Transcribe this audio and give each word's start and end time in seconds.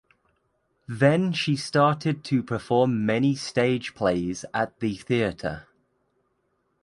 Then 0.87 1.31
she 1.31 1.55
started 1.55 2.23
to 2.23 2.41
perform 2.41 3.05
many 3.05 3.35
stage 3.35 3.93
plays 3.93 4.43
at 4.51 4.79
the 4.79 4.95
theater. 4.97 5.67